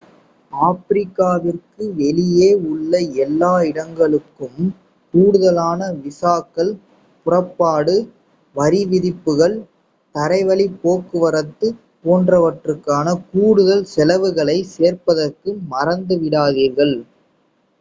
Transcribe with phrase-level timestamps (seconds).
[0.53, 2.93] ஆப்பிரிக்காவிற்கு வெளியே உள்ள
[3.23, 4.61] எல்லா இடங்களுக்கும்
[5.13, 6.71] கூடுதலான விசாக்கள்
[7.25, 7.95] புறப்பாட்டு
[8.55, 9.55] வரிவிதிப்புகள்
[10.15, 11.69] தரைவழிப் போக்குவரத்து
[12.05, 16.97] போன்றவற்றுக்கான கூடுதல் செலவுகளைச் சேர்ப்பதற்கு மறந்துவிடாதீர்கள்